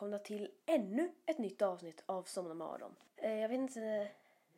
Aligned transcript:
välkomna 0.00 0.18
till 0.18 0.50
ännu 0.66 1.12
ett 1.26 1.38
nytt 1.38 1.62
avsnitt 1.62 2.02
av 2.06 2.22
Somna 2.22 2.54
med 2.54 2.66
Aron. 2.66 2.96
Eh, 3.16 3.34
jag 3.34 3.48
vet 3.48 3.58
inte 3.58 4.10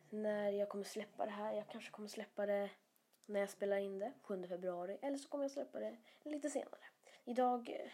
när 0.09 0.49
jag 0.49 0.69
kommer 0.69 0.83
släppa 0.83 1.25
det 1.25 1.31
här. 1.31 1.53
Jag 1.53 1.67
kanske 1.67 1.91
kommer 1.91 2.07
släppa 2.07 2.45
det 2.45 2.69
när 3.25 3.39
jag 3.39 3.49
spelar 3.49 3.77
in 3.77 3.99
det, 3.99 4.13
7 4.21 4.47
februari. 4.47 4.97
Eller 5.01 5.17
så 5.17 5.29
kommer 5.29 5.43
jag 5.43 5.51
släppa 5.51 5.79
det 5.79 5.97
lite 6.23 6.49
senare. 6.49 6.81
Idag 7.25 7.69
eh, 7.69 7.91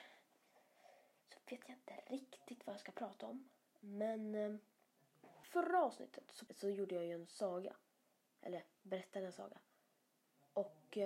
så 1.30 1.40
vet 1.50 1.70
jag 1.70 1.78
inte 1.78 1.94
riktigt 2.08 2.66
vad 2.66 2.74
jag 2.74 2.80
ska 2.80 2.92
prata 2.92 3.26
om. 3.26 3.50
Men 3.80 4.36
eh, 4.36 4.56
förra 5.44 5.84
avsnittet 5.84 6.32
så, 6.32 6.46
så 6.52 6.70
gjorde 6.70 6.96
jag 6.96 7.06
ju 7.06 7.14
en 7.14 7.28
saga. 7.28 7.76
Eller 8.42 8.64
berättade 8.82 9.26
en 9.26 9.34
saga. 9.34 9.58
Och... 10.54 10.98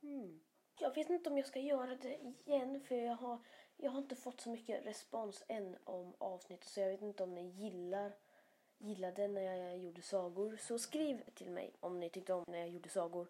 Hmm, 0.00 0.40
jag 0.78 0.94
vet 0.94 1.10
inte 1.10 1.30
om 1.30 1.36
jag 1.36 1.46
ska 1.46 1.60
göra 1.60 1.96
det 1.96 2.18
igen 2.44 2.80
för 2.80 2.94
jag 2.94 3.14
har, 3.14 3.38
jag 3.80 3.90
har 3.90 3.98
inte 3.98 4.16
fått 4.16 4.40
så 4.40 4.50
mycket 4.50 4.86
respons 4.86 5.44
än 5.48 5.76
om 5.84 6.14
avsnittet 6.18 6.68
så 6.68 6.80
jag 6.80 6.88
vet 6.88 7.02
inte 7.02 7.22
om 7.22 7.34
ni 7.34 7.48
gillar 7.48 8.12
gillade 8.78 9.28
när 9.28 9.42
jag 9.42 9.78
gjorde 9.78 10.02
sagor. 10.02 10.56
Så 10.60 10.78
skriv 10.78 11.30
till 11.34 11.50
mig 11.50 11.74
om 11.80 12.00
ni 12.00 12.10
tyckte 12.10 12.34
om 12.34 12.44
när 12.48 12.58
jag 12.58 12.68
gjorde 12.68 12.88
sagor. 12.88 13.26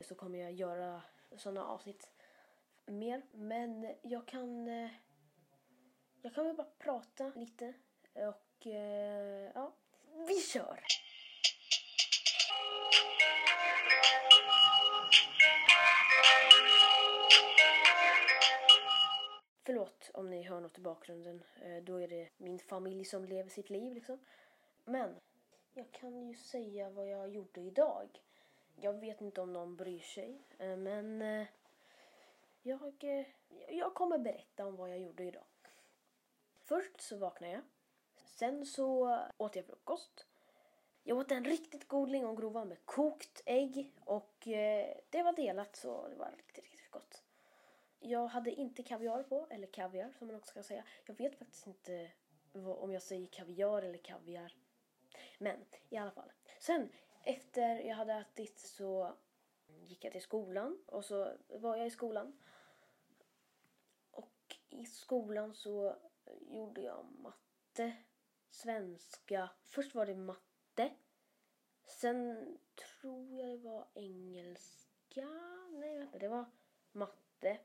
Så 0.00 0.14
kommer 0.14 0.38
jag 0.38 0.52
göra 0.52 1.02
sådana 1.36 1.66
avsnitt 1.66 2.10
mer. 2.86 3.22
Men 3.32 3.94
jag 4.02 4.26
kan 4.26 4.68
eh, 4.68 4.90
jag 6.22 6.34
kan 6.34 6.46
väl 6.46 6.56
bara 6.56 6.70
prata 6.78 7.32
lite 7.34 7.74
och 8.14 8.66
eh, 8.66 9.50
ja, 9.54 9.72
vi 10.28 10.40
kör! 10.40 10.78
Bakgrunden. 20.88 21.42
Eh, 21.62 21.82
då 21.82 22.00
är 22.00 22.08
det 22.08 22.28
min 22.36 22.58
familj 22.58 23.04
som 23.04 23.24
lever 23.24 23.50
sitt 23.50 23.70
liv 23.70 23.94
liksom. 23.94 24.18
Men 24.84 25.14
jag 25.74 25.90
kan 25.92 26.28
ju 26.28 26.34
säga 26.34 26.90
vad 26.90 27.08
jag 27.08 27.28
gjorde 27.28 27.60
idag. 27.60 28.22
Jag 28.76 28.92
vet 28.92 29.20
inte 29.20 29.40
om 29.40 29.52
någon 29.52 29.76
bryr 29.76 30.00
sig. 30.00 30.42
Eh, 30.58 30.76
men 30.76 31.22
eh, 31.22 31.46
jag, 32.62 33.04
jag 33.68 33.94
kommer 33.94 34.18
berätta 34.18 34.66
om 34.66 34.76
vad 34.76 34.90
jag 34.90 34.98
gjorde 34.98 35.24
idag. 35.24 35.44
Först 36.64 37.00
så 37.00 37.16
vaknade 37.16 37.52
jag. 37.52 37.62
Sen 38.16 38.66
så 38.66 39.18
åt 39.36 39.56
jag 39.56 39.66
frukost. 39.66 40.26
Jag 41.02 41.18
åt 41.18 41.30
en 41.30 41.44
riktigt 41.44 41.88
god 41.88 42.10
lingongrova 42.10 42.64
med 42.64 42.78
kokt 42.84 43.42
ägg 43.46 43.92
och 44.04 44.34
det 45.10 45.22
var 45.24 45.36
delat 45.36 45.76
så 45.76 46.08
det 46.08 46.16
var 46.16 46.30
riktigt, 46.36 46.64
riktigt 46.64 46.90
gott. 46.90 47.22
Jag 48.00 48.26
hade 48.26 48.50
inte 48.50 48.82
kaviar 48.82 49.22
på, 49.22 49.46
eller 49.50 49.66
kaviar 49.66 50.12
som 50.18 50.26
man 50.26 50.36
också 50.36 50.54
kan 50.54 50.64
säga. 50.64 50.84
Jag 51.06 51.14
vet 51.14 51.38
faktiskt 51.38 51.66
inte 51.66 52.10
vad, 52.52 52.78
om 52.78 52.92
jag 52.92 53.02
säger 53.02 53.26
kaviar 53.26 53.82
eller 53.82 53.98
kaviar. 53.98 54.56
Men 55.38 55.64
i 55.88 55.96
alla 55.96 56.10
fall. 56.10 56.32
Sen 56.58 56.88
efter 57.24 57.78
jag 57.78 57.96
hade 57.96 58.12
ätit 58.12 58.58
så 58.58 59.16
gick 59.66 60.04
jag 60.04 60.12
till 60.12 60.22
skolan 60.22 60.78
och 60.86 61.04
så 61.04 61.32
var 61.48 61.76
jag 61.76 61.86
i 61.86 61.90
skolan. 61.90 62.38
Och 64.10 64.56
i 64.68 64.86
skolan 64.86 65.54
så 65.54 65.96
gjorde 66.40 66.80
jag 66.80 67.06
matte, 67.18 67.92
svenska. 68.50 69.50
Först 69.64 69.94
var 69.94 70.06
det 70.06 70.14
matte. 70.14 70.90
Sen 71.86 72.58
tror 72.74 73.34
jag 73.34 73.48
det 73.48 73.56
var 73.56 73.88
engelska. 73.94 75.28
Nej, 75.70 75.98
vänta, 75.98 76.18
det 76.18 76.28
var 76.28 76.44
matte. 76.92 77.58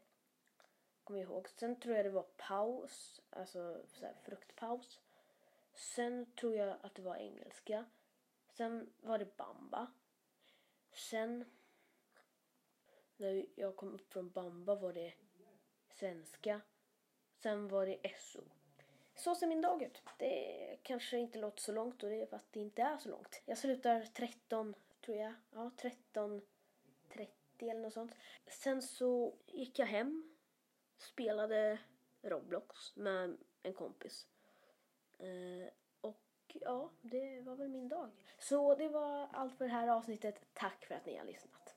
Kommer 1.03 1.19
jag 1.19 1.30
ihåg. 1.30 1.50
Sen 1.50 1.80
tror 1.80 1.96
jag 1.96 2.06
det 2.06 2.09
var 2.09 2.25
paus, 2.38 3.22
alltså 3.30 3.81
så 3.88 4.06
här, 4.06 4.16
fruktpaus. 4.24 5.00
Sen 5.74 6.25
tror 6.36 6.56
jag 6.56 6.78
att 6.81 6.96
det 6.96 7.02
var 7.02 7.16
engelska. 7.16 7.86
Sen 8.50 8.94
var 9.02 9.18
det 9.18 9.38
bamba. 9.38 9.88
Sen 10.92 11.46
när 13.18 13.46
jag 13.56 13.75
kom 13.75 13.94
upp 13.94 14.13
från 14.13 14.30
bamba 14.30 14.75
var 14.75 14.94
det 14.94 15.13
svenska. 15.90 16.62
Sen 17.36 17.68
var 17.68 17.86
det 17.86 18.19
SO. 18.19 18.44
Så 19.16 19.36
ser 19.36 19.47
min 19.47 19.62
dag 19.62 19.84
ut. 19.84 20.02
Det 20.18 20.78
kanske 20.84 21.18
inte 21.18 21.40
låter 21.40 21.62
så 21.62 21.72
långt 21.72 22.03
och 22.03 22.09
det 22.09 22.22
är 22.22 22.25
för 22.25 22.36
att 22.36 22.53
det 22.53 22.59
inte 22.59 22.81
är 22.81 22.97
så 22.97 23.09
långt. 23.09 23.42
Jag 23.46 23.58
slutar 23.58 24.02
13, 24.02 24.75
tror 25.02 25.18
jag. 25.18 25.34
Ja, 25.52 25.72
13.30 25.78 27.28
eller 27.59 27.81
något 27.81 27.94
sånt. 27.94 28.16
Sen 28.47 28.81
så 28.81 29.34
gick 29.47 29.80
jag 29.80 29.86
hem, 29.86 30.32
spelade 30.98 31.80
Roblox 32.22 32.96
med 32.96 33.38
en 33.64 33.74
kompis. 33.74 34.28
Eh, 35.20 35.74
och 36.02 36.58
ja, 36.62 36.92
det 37.02 37.42
var 37.42 37.56
väl 37.56 37.70
min 37.70 37.90
dag. 37.90 38.12
Så 38.40 38.76
det 38.76 38.90
var 38.90 39.28
allt 39.34 39.58
för 39.58 39.66
det 39.66 39.72
här 39.72 39.88
avsnittet. 39.88 40.46
Tack 40.54 40.86
för 40.86 40.96
att 40.96 41.06
ni 41.06 41.18
har 41.18 41.26
lyssnat. 41.26 41.76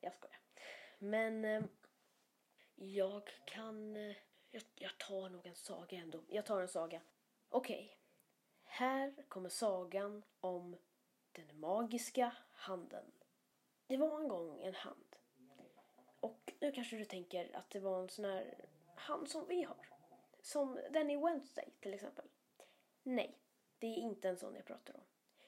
Jag 0.00 0.12
skojar. 0.12 0.40
Men 0.98 1.44
eh, 1.44 1.64
jag 2.74 3.30
kan... 3.44 3.96
Eh, 3.96 4.16
jag, 4.50 4.62
jag 4.74 4.98
tar 4.98 5.28
nog 5.28 5.46
en 5.46 5.54
saga 5.54 5.98
ändå. 5.98 6.20
Jag 6.28 6.46
tar 6.46 6.60
en 6.60 6.68
saga. 6.68 7.00
Okej. 7.48 7.98
Här 8.64 9.24
kommer 9.28 9.48
sagan 9.48 10.22
om 10.40 10.76
den 11.36 11.60
magiska 11.60 12.36
handen. 12.52 13.12
Det 13.86 13.96
var 13.96 14.20
en 14.20 14.28
gång 14.28 14.60
en 14.60 14.74
hand. 14.74 15.16
Och 16.20 16.52
nu 16.60 16.72
kanske 16.72 16.96
du 16.96 17.04
tänker 17.04 17.56
att 17.56 17.70
det 17.70 17.80
var 17.80 18.02
en 18.02 18.08
sån 18.08 18.24
här 18.24 18.68
hand 18.94 19.28
som 19.28 19.46
vi 19.48 19.62
har. 19.62 19.88
Som 20.40 20.80
den 20.90 21.10
i 21.10 21.16
Wednesday 21.16 21.72
till 21.80 21.94
exempel. 21.94 22.28
Nej, 23.02 23.38
det 23.78 23.86
är 23.86 23.96
inte 23.96 24.28
en 24.28 24.38
sån 24.38 24.54
jag 24.54 24.64
pratar 24.64 24.94
om. 24.94 25.02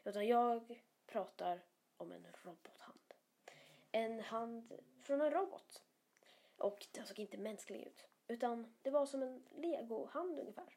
Utan 0.05 0.27
jag 0.27 0.83
pratar 1.07 1.65
om 1.97 2.13
en 2.13 2.27
robothand. 2.43 3.15
En 3.93 4.21
hand 4.21 4.73
från 5.03 5.21
en 5.21 5.31
robot. 5.31 5.83
Och 6.57 6.87
den 6.93 7.07
såg 7.07 7.19
inte 7.19 7.39
mänsklig 7.39 7.83
ut. 7.83 8.07
Utan 8.29 8.75
det 8.83 8.91
var 8.91 9.07
som 9.07 9.23
en 9.23 9.45
legohand 9.51 10.39
ungefär. 10.39 10.77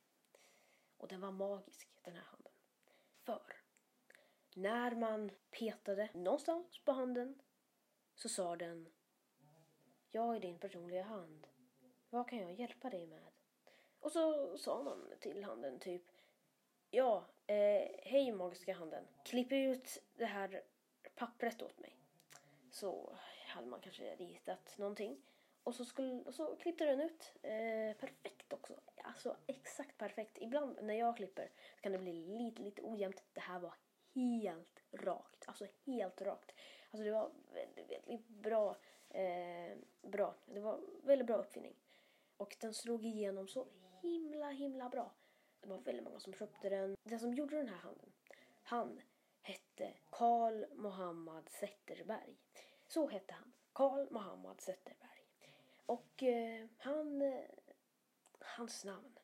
Och 0.98 1.08
den 1.08 1.22
var 1.22 1.32
magisk, 1.32 1.90
den 2.02 2.16
här 2.16 2.24
handen. 2.24 2.41
När 4.54 4.96
man 4.96 5.32
petade 5.52 6.10
någonstans 6.14 6.80
på 6.86 6.92
handen 6.92 7.42
så 8.16 8.30
sa 8.30 8.56
den 8.56 8.90
Jag 10.12 10.36
är 10.36 10.40
din 10.40 10.60
personliga 10.60 11.04
hand. 11.04 11.48
Vad 12.10 12.30
kan 12.30 12.40
jag 12.40 12.54
hjälpa 12.54 12.90
dig 12.90 13.08
med? 13.08 13.24
Och 14.00 14.12
så 14.12 14.58
sa 14.58 14.84
man 14.84 15.14
till 15.20 15.44
handen 15.44 15.80
typ 15.80 16.04
Ja, 16.90 17.26
eh, 17.48 17.90
hej 18.04 18.32
magiska 18.32 18.74
handen. 18.74 19.08
Klipp 19.26 19.52
ut 19.52 20.04
det 20.14 20.26
här 20.26 20.64
pappret 21.16 21.62
åt 21.62 21.80
mig. 21.80 21.98
Så 22.72 23.18
hade 23.48 23.68
man 23.68 23.82
kanske 23.82 24.16
ritat 24.16 24.78
någonting. 24.78 25.22
Och 25.64 25.76
så, 25.76 25.86
skulle, 25.86 26.24
och 26.24 26.34
så 26.34 26.56
klippte 26.56 26.86
den 26.86 27.02
ut. 27.02 27.34
Eh, 27.42 27.98
perfekt 28.00 28.54
också. 28.54 28.80
Alltså 29.04 29.38
exakt 29.48 29.98
perfekt. 29.98 30.38
Ibland 30.42 30.78
när 30.82 30.94
jag 30.94 31.18
klipper 31.18 31.52
kan 31.82 31.92
det 31.92 31.98
bli 31.98 32.14
lite, 32.14 32.62
lite 32.62 32.82
ojämnt. 32.82 33.24
Det 33.34 33.40
här 33.40 33.60
var 33.60 33.74
helt 34.14 34.84
rakt. 34.92 35.48
Alltså 35.48 35.68
helt 35.86 36.22
rakt. 36.22 36.52
Alltså 36.92 37.04
det 37.04 37.12
var 37.12 37.32
väldigt, 37.54 37.92
väldigt 37.92 38.28
bra. 38.28 38.78
Eh, 39.10 39.78
bra. 40.02 40.36
Det 40.46 40.60
var 40.60 40.80
väldigt 41.04 41.28
bra 41.28 41.38
uppfinning. 41.38 41.76
Och 42.38 42.58
den 42.60 42.74
slog 42.74 43.06
igenom 43.06 43.48
så 43.48 43.68
himla, 44.02 44.50
himla 44.50 44.90
bra. 44.90 45.12
Det 45.60 45.70
var 45.70 45.78
väldigt 45.78 46.04
många 46.04 46.20
som 46.20 46.34
köpte 46.34 46.70
den. 46.70 46.96
Den 47.04 47.20
som 47.20 47.34
gjorde 47.34 47.58
den 47.58 47.68
här 47.68 47.78
handen, 47.78 48.12
han 48.64 49.02
hette 49.42 49.94
Karl 50.10 50.66
Mohammad 50.76 51.50
Zetterberg. 51.50 52.38
Så 52.88 53.08
hette 53.08 53.34
han. 53.34 53.54
Karl 53.74 54.08
Mohammad 54.12 54.62
Zetterberg. 54.62 55.26
Och 55.86 56.24
eh, 56.24 56.68
han, 56.78 57.22
eh, 57.22 57.44
hans 58.40 58.86
namn, 58.86 59.20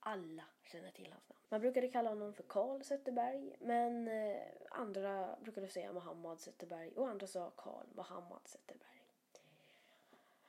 alla 0.00 0.44
känner 0.72 0.90
till 0.90 1.12
hans 1.12 1.28
namn. 1.28 1.39
Man 1.52 1.60
brukade 1.60 1.88
kalla 1.88 2.08
honom 2.10 2.34
för 2.34 2.42
Karl 2.42 2.82
Zetterberg, 2.82 3.56
men 3.60 4.08
eh, 4.08 4.42
andra 4.70 5.36
brukade 5.40 5.68
säga 5.68 5.92
Mohammad 5.92 6.40
Zetterberg 6.40 6.92
och 6.96 7.08
andra 7.08 7.26
sa 7.26 7.50
Karl 7.56 7.86
Mohammad 7.94 8.40
Zetterberg. 8.44 9.02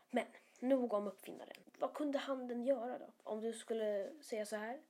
Men 0.09 0.25
nog 0.59 0.93
om 0.93 1.07
uppfinnaren. 1.07 1.63
Vad 1.79 1.93
kunde 1.93 2.17
handen 2.17 2.63
göra 2.63 2.99
då? 2.99 3.05
Om 3.23 3.41
du 3.41 3.53
skulle 3.53 4.11
säga 4.21 4.45
så 4.45 4.55
här. 4.55 4.81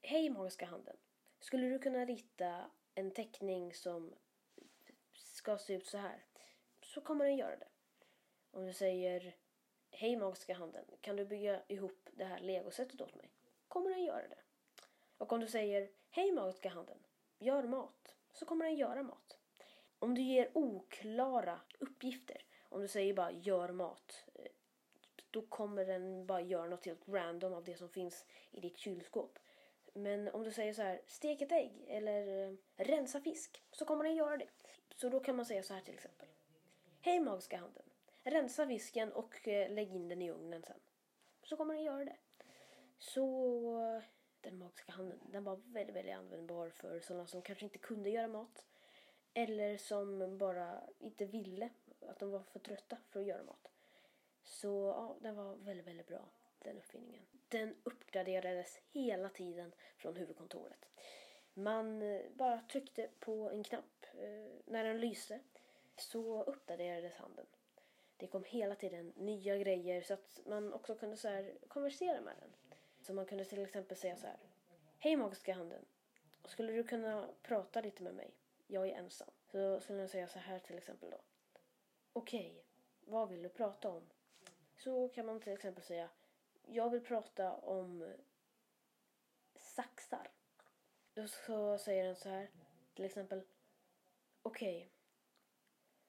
Hej 0.00 0.30
magiska 0.30 0.66
handen. 0.66 0.96
Skulle 1.40 1.68
du 1.68 1.78
kunna 1.78 2.04
rita 2.04 2.70
en 2.94 3.10
teckning 3.10 3.74
som 3.74 4.14
ska 5.12 5.58
se 5.58 5.74
ut 5.74 5.86
så 5.86 5.98
här? 5.98 6.24
Så 6.82 7.00
kommer 7.00 7.24
den 7.24 7.36
göra 7.36 7.56
det. 7.56 7.68
Om 8.50 8.66
du 8.66 8.72
säger 8.72 9.36
Hej 9.90 10.16
magiska 10.16 10.54
handen, 10.54 10.84
kan 11.00 11.16
du 11.16 11.24
bygga 11.24 11.62
ihop 11.68 12.08
det 12.12 12.24
här 12.24 12.40
legosättet 12.40 13.00
åt 13.00 13.14
mig? 13.14 13.30
Kommer 13.68 13.90
den 13.90 14.04
göra 14.04 14.28
det. 14.28 14.39
Och 15.20 15.32
om 15.32 15.40
du 15.40 15.46
säger 15.46 15.90
Hej 16.10 16.32
magiska 16.32 16.68
handen, 16.68 16.98
gör 17.38 17.62
mat, 17.62 18.16
så 18.32 18.46
kommer 18.46 18.64
den 18.64 18.76
göra 18.76 19.02
mat. 19.02 19.38
om 19.98 20.14
du 20.14 20.22
ger 20.22 20.50
oklara 20.54 21.60
uppgifter, 21.78 22.44
om 22.68 22.80
du 22.80 22.88
säger 22.88 23.14
bara 23.14 23.32
gör 23.32 23.72
mat, 23.72 24.24
eh, 24.34 24.50
då 25.30 25.42
kommer 25.42 25.84
den 25.84 26.26
bara 26.26 26.40
göra 26.40 26.68
något 26.68 26.86
helt 26.86 27.08
random 27.08 27.52
av 27.52 27.64
det 27.64 27.76
som 27.76 27.88
finns 27.88 28.24
i 28.50 28.60
ditt 28.60 28.78
kylskåp. 28.78 29.38
Men 29.94 30.28
om 30.28 30.44
du 30.44 30.52
säger 30.52 30.72
så 30.72 30.82
här, 30.82 31.02
stek 31.06 31.42
ett 31.42 31.52
ägg 31.52 31.84
eller 31.88 32.48
eh, 32.48 32.56
rensa 32.76 33.20
fisk, 33.20 33.62
så 33.72 33.84
kommer 33.84 34.04
den 34.04 34.14
göra 34.14 34.36
det. 34.36 34.48
Så 34.94 35.08
då 35.08 35.20
kan 35.20 35.36
man 35.36 35.44
säga 35.44 35.62
så 35.62 35.74
här 35.74 35.80
till 35.80 35.94
exempel. 35.94 36.28
Hej 37.00 37.20
magiska 37.20 37.56
handen. 37.56 37.84
Rensa 38.22 38.66
fisken 38.66 39.12
och 39.12 39.48
eh, 39.48 39.70
lägg 39.72 39.94
in 39.94 40.08
den 40.08 40.22
i 40.22 40.30
ugnen 40.30 40.62
sen. 40.62 40.80
Så 41.42 41.56
kommer 41.56 41.74
den 41.74 41.82
göra 41.82 42.04
det. 42.04 42.16
Så 42.98 43.49
den 44.86 44.94
handen, 44.94 45.20
den 45.32 45.44
var 45.44 45.60
väldigt, 45.66 45.96
väldigt 45.96 46.14
användbar 46.14 46.70
för 46.70 47.00
sådana 47.00 47.26
som 47.26 47.42
kanske 47.42 47.64
inte 47.64 47.78
kunde 47.78 48.10
göra 48.10 48.28
mat. 48.28 48.66
Eller 49.34 49.76
som 49.76 50.38
bara 50.38 50.80
inte 50.98 51.26
ville, 51.26 51.70
att 52.00 52.18
de 52.18 52.30
var 52.30 52.42
för 52.42 52.58
trötta 52.58 52.96
för 53.08 53.20
att 53.20 53.26
göra 53.26 53.42
mat. 53.42 53.70
Så 54.42 54.94
ja, 54.96 55.16
den 55.20 55.36
var 55.36 55.54
väldigt, 55.54 55.86
väldigt 55.86 56.06
bra, 56.06 56.24
den 56.58 56.76
uppfinningen. 56.76 57.22
Den 57.48 57.74
uppgraderades 57.82 58.80
hela 58.92 59.28
tiden 59.28 59.72
från 59.96 60.16
huvudkontoret. 60.16 60.86
Man 61.54 62.02
eh, 62.02 62.20
bara 62.34 62.60
tryckte 62.60 63.08
på 63.18 63.50
en 63.50 63.64
knapp 63.64 64.06
eh, 64.14 64.52
när 64.64 64.84
den 64.84 65.00
lyste 65.00 65.40
så 65.96 66.42
uppdaterades 66.42 67.14
handeln. 67.14 67.48
Det 68.16 68.26
kom 68.26 68.44
hela 68.44 68.74
tiden 68.74 69.12
nya 69.16 69.56
grejer 69.56 70.02
så 70.02 70.14
att 70.14 70.40
man 70.46 70.72
också 70.72 70.94
kunde 70.94 71.16
så 71.16 71.28
här 71.28 71.54
konversera 71.68 72.20
med 72.20 72.34
den. 72.40 72.78
Så 73.02 73.12
man 73.12 73.26
kunde 73.26 73.44
till 73.44 73.62
exempel 73.62 73.96
säga 73.96 74.16
så 74.16 74.26
här. 74.26 74.36
Hej 75.02 75.16
magiska 75.16 75.54
handen. 75.54 75.84
Skulle 76.44 76.72
du 76.72 76.84
kunna 76.84 77.28
prata 77.42 77.80
lite 77.80 78.02
med 78.02 78.14
mig? 78.14 78.30
Jag 78.66 78.88
är 78.88 78.94
ensam. 78.94 79.30
Så 79.52 79.80
skulle 79.80 80.00
jag 80.00 80.10
säga 80.10 80.28
så 80.28 80.38
här 80.38 80.58
till 80.58 80.78
exempel 80.78 81.10
då. 81.10 81.20
Okej, 82.12 82.50
okay, 82.50 82.62
vad 83.12 83.28
vill 83.28 83.42
du 83.42 83.48
prata 83.48 83.90
om? 83.90 84.02
Så 84.76 85.08
kan 85.08 85.26
man 85.26 85.40
till 85.40 85.52
exempel 85.52 85.84
säga. 85.84 86.08
Jag 86.66 86.90
vill 86.90 87.00
prata 87.00 87.56
om 87.56 88.14
saxar. 89.56 90.30
Då 91.14 91.28
så 91.28 91.78
säger 91.78 92.04
den 92.04 92.16
så 92.16 92.28
här. 92.28 92.50
Till 92.94 93.04
exempel. 93.04 93.42
Okej. 94.42 94.76
Okay, 94.76 94.88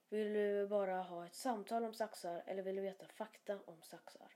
vill 0.09 0.33
du 0.33 0.67
bara 0.67 1.01
ha 1.01 1.25
ett 1.25 1.35
samtal 1.35 1.85
om 1.85 1.93
saxar 1.93 2.43
eller 2.45 2.63
vill 2.63 2.75
du 2.75 2.81
veta 2.81 3.07
fakta 3.07 3.59
om 3.65 3.81
saxar? 3.81 4.35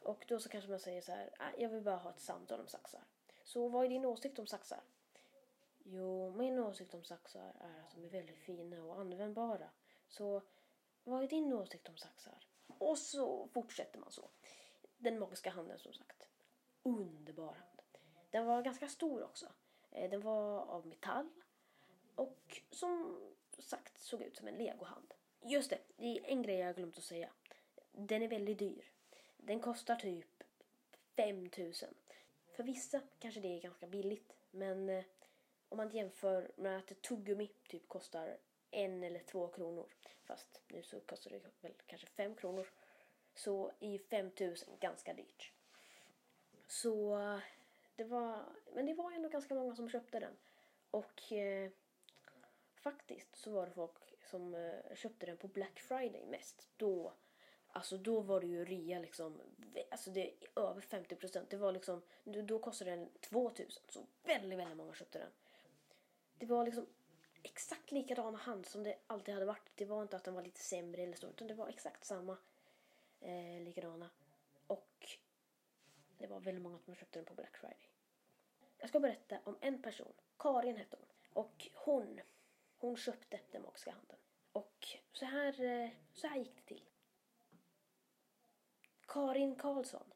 Och 0.00 0.24
då 0.28 0.40
så 0.40 0.48
kanske 0.48 0.70
man 0.70 0.80
säger 0.80 1.00
så 1.00 1.12
här, 1.12 1.30
ah, 1.38 1.50
jag 1.58 1.68
vill 1.68 1.82
bara 1.82 1.96
ha 1.96 2.10
ett 2.10 2.20
samtal 2.20 2.60
om 2.60 2.68
saxar. 2.68 3.04
Så 3.44 3.68
vad 3.68 3.84
är 3.84 3.88
din 3.88 4.04
åsikt 4.04 4.38
om 4.38 4.46
saxar? 4.46 4.82
Jo, 5.84 6.30
min 6.30 6.58
åsikt 6.58 6.94
om 6.94 7.04
saxar 7.04 7.52
är 7.60 7.80
att 7.80 7.90
de 7.94 8.04
är 8.04 8.08
väldigt 8.08 8.36
fina 8.36 8.82
och 8.84 9.00
användbara. 9.00 9.70
Så 10.08 10.42
vad 11.04 11.22
är 11.22 11.28
din 11.28 11.52
åsikt 11.52 11.88
om 11.88 11.96
saxar? 11.96 12.46
Och 12.78 12.98
så 12.98 13.48
fortsätter 13.48 13.98
man 13.98 14.12
så. 14.12 14.30
Den 14.98 15.18
magiska 15.18 15.50
handen 15.50 15.78
som 15.78 15.92
sagt. 15.92 16.28
Underbar 16.82 17.52
hand. 17.52 17.80
Den 18.30 18.46
var 18.46 18.62
ganska 18.62 18.88
stor 18.88 19.22
också. 19.22 19.46
Eh, 19.90 20.10
den 20.10 20.20
var 20.20 20.60
av 20.60 20.86
metall 20.86 21.30
och 22.14 22.62
som 22.70 23.20
sagt 23.58 24.00
såg 24.00 24.22
ut 24.22 24.36
som 24.36 24.48
en 24.48 24.54
legohand. 24.54 25.14
Just 25.40 25.70
det, 25.70 25.78
det 25.96 26.18
är 26.18 26.24
en 26.24 26.42
grej 26.42 26.56
jag 26.56 26.76
glömt 26.76 26.98
att 26.98 27.04
säga. 27.04 27.30
Den 27.92 28.22
är 28.22 28.28
väldigt 28.28 28.58
dyr. 28.58 28.92
Den 29.36 29.60
kostar 29.60 29.96
typ 29.96 30.42
5000. 31.16 31.94
För 32.54 32.62
vissa 32.62 33.00
kanske 33.18 33.40
det 33.40 33.56
är 33.56 33.60
ganska 33.60 33.86
billigt. 33.86 34.36
Men 34.50 34.88
eh, 34.88 35.04
om 35.68 35.76
man 35.76 35.90
jämför 35.90 36.50
med 36.56 36.78
att 36.78 36.90
ett 36.90 37.02
tuggummi 37.02 37.50
typ 37.68 37.88
kostar 37.88 38.36
en 38.70 39.02
eller 39.02 39.20
två 39.20 39.48
kronor. 39.48 39.86
Fast 40.24 40.60
nu 40.68 40.82
så 40.82 41.00
kostar 41.00 41.30
det 41.30 41.40
väl 41.60 41.72
kanske 41.86 42.06
fem 42.06 42.34
kronor. 42.34 42.68
Så 43.34 43.72
är 43.80 43.98
5000 43.98 44.68
ganska 44.80 45.14
dyrt. 45.14 45.52
Så 46.66 47.18
eh, 47.18 47.38
det 47.96 48.04
var, 48.04 48.44
men 48.72 48.86
det 48.86 48.94
var 48.94 49.12
ändå 49.12 49.28
ganska 49.28 49.54
många 49.54 49.74
som 49.74 49.88
köpte 49.88 50.20
den. 50.20 50.36
Och 50.90 51.32
eh, 51.32 51.70
faktiskt 52.74 53.36
så 53.36 53.50
var 53.50 53.66
det 53.66 53.72
folk 53.72 54.14
som 54.30 54.54
eh, 54.54 54.94
köpte 54.94 55.26
den 55.26 55.36
på 55.36 55.48
Black 55.48 55.78
Friday 55.80 56.26
mest. 56.26 56.68
Då 56.76 57.12
Alltså 57.74 57.96
då 57.96 58.20
var 58.20 58.40
det 58.40 58.46
ju 58.46 58.64
rea 58.64 58.98
liksom, 58.98 59.40
alltså 59.90 60.10
det 60.10 60.30
är 60.30 60.60
över 60.60 60.80
50 60.80 61.16
procent. 61.16 61.50
Det 61.50 61.56
var 61.56 61.72
liksom, 61.72 62.02
då 62.24 62.58
kostade 62.58 62.90
den 62.90 63.08
2000. 63.20 63.82
Så 63.88 64.06
väldigt, 64.22 64.58
väldigt 64.58 64.76
många 64.76 64.94
köpte 64.94 65.18
den. 65.18 65.30
Det 66.38 66.46
var 66.46 66.64
liksom 66.64 66.86
exakt 67.42 67.92
likadana 67.92 68.38
hand 68.38 68.66
som 68.66 68.82
det 68.82 68.98
alltid 69.06 69.34
hade 69.34 69.46
varit. 69.46 69.70
Det 69.74 69.84
var 69.84 70.02
inte 70.02 70.16
att 70.16 70.24
den 70.24 70.34
var 70.34 70.42
lite 70.42 70.60
sämre 70.60 71.02
eller 71.02 71.16
så, 71.16 71.26
utan 71.26 71.46
det 71.46 71.54
var 71.54 71.68
exakt 71.68 72.04
samma 72.04 72.36
eh, 73.20 73.60
likadana. 73.62 74.10
Och 74.66 75.18
det 76.18 76.26
var 76.26 76.40
väldigt 76.40 76.62
många 76.62 76.78
som 76.78 76.94
köpte 76.94 77.18
den 77.18 77.26
på 77.26 77.34
Black 77.34 77.56
Friday. 77.56 77.90
Jag 78.78 78.88
ska 78.88 79.00
berätta 79.00 79.38
om 79.44 79.56
en 79.60 79.82
person. 79.82 80.12
Karin 80.38 80.76
hette 80.76 80.96
hon. 80.96 81.08
Och 81.44 81.68
hon, 81.74 82.20
hon 82.78 82.96
köpte 82.96 83.40
den 83.50 83.62
magiska 83.62 83.90
handen. 83.90 84.16
Och 84.52 84.88
så 85.12 85.24
här, 85.24 85.62
eh, 85.62 85.90
så 86.12 86.26
här 86.26 86.38
gick 86.38 86.56
det 86.56 86.62
till. 86.62 86.84
Karin 89.14 89.56
Karlsson. 89.56 90.12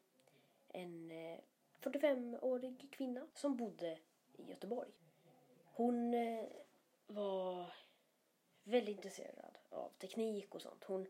En 0.67 1.11
eh, 1.11 1.39
45-årig 1.81 2.87
kvinna 2.91 3.27
som 3.33 3.57
bodde 3.57 3.99
i 4.37 4.43
Göteborg. 4.49 4.89
Hon 5.65 6.13
eh, 6.13 6.45
var 7.07 7.73
väldigt 8.63 8.95
intresserad 8.95 9.57
av 9.69 9.89
teknik 9.89 10.55
och 10.55 10.61
sånt. 10.61 10.83
Hon, 10.83 11.07